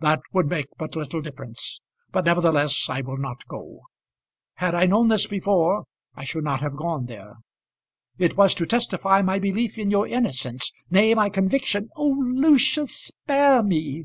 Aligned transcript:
"That 0.00 0.20
would 0.34 0.48
make 0.48 0.66
but 0.76 0.94
little 0.94 1.22
difference. 1.22 1.80
But 2.10 2.26
nevertheless 2.26 2.90
I 2.90 3.00
will 3.00 3.16
not 3.16 3.46
go. 3.46 3.84
Had 4.56 4.74
I 4.74 4.84
known 4.84 5.08
this 5.08 5.26
before 5.26 5.86
I 6.14 6.22
should 6.22 6.44
not 6.44 6.60
have 6.60 6.76
gone 6.76 7.06
there. 7.06 7.36
It 8.18 8.36
was 8.36 8.54
to 8.56 8.66
testify 8.66 9.22
my 9.22 9.38
belief 9.38 9.78
in 9.78 9.90
your 9.90 10.06
innocence; 10.06 10.70
nay, 10.90 11.14
my 11.14 11.30
conviction" 11.30 11.88
"Oh, 11.96 12.10
Lucius, 12.26 12.94
spare 13.04 13.62
me!" 13.62 14.04